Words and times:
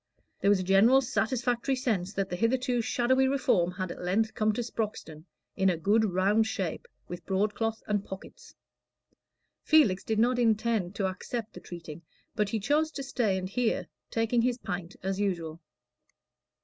There 0.39 0.49
was 0.49 0.59
a 0.59 0.63
general 0.63 1.01
satisfactory 1.03 1.75
sense 1.75 2.11
that 2.13 2.27
the 2.27 2.35
hitherto 2.35 2.81
shadowy 2.81 3.27
Reform 3.27 3.69
had 3.73 3.91
at 3.91 4.01
length 4.01 4.33
come 4.33 4.51
to 4.53 4.63
Sproxton 4.63 5.25
in 5.55 5.69
a 5.69 5.77
good 5.77 6.03
round 6.05 6.47
shape, 6.47 6.87
with 7.07 7.23
broadcloth 7.27 7.83
and 7.85 8.03
pockets. 8.03 8.55
Felix 9.61 10.03
did 10.03 10.17
not 10.17 10.39
intend 10.39 10.95
to 10.95 11.05
accept 11.05 11.53
the 11.53 11.59
treating, 11.59 12.01
but 12.33 12.49
he 12.49 12.59
chose 12.59 12.89
to 12.93 13.03
stay 13.03 13.37
and 13.37 13.47
hear, 13.49 13.85
taking 14.09 14.41
his 14.41 14.57
pint 14.57 14.95
as 15.03 15.19
usual. 15.19 15.61